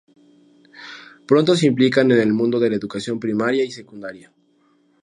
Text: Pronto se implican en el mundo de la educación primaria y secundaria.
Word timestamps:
Pronto 1.27 1.55
se 1.55 1.67
implican 1.67 2.09
en 2.11 2.19
el 2.21 2.33
mundo 2.33 2.59
de 2.59 2.71
la 2.71 2.75
educación 2.75 3.19
primaria 3.19 3.63
y 3.63 3.69
secundaria. 3.71 4.33